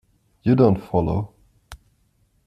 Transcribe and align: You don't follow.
You 0.41 0.55
don't 0.55 0.81
follow. 0.81 1.35